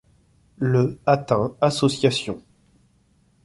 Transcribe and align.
Le 0.57 0.97
atteint 1.05 1.55
associations. 1.61 2.41